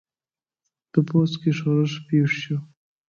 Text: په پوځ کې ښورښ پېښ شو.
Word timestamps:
په 0.91 0.99
پوځ 1.07 1.31
کې 1.41 1.51
ښورښ 1.57 1.93
پېښ 2.07 2.31
شو. 2.41 2.57